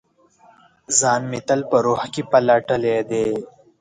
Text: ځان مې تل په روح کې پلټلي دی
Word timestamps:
ځان 0.99 1.21
مې 1.29 1.39
تل 1.47 1.61
په 1.69 1.77
روح 1.85 2.01
کې 2.13 2.21
پلټلي 2.31 2.97
دی 3.09 3.27